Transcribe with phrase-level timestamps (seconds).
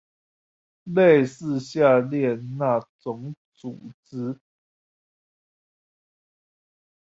[0.87, 4.39] 類似下列那種組織？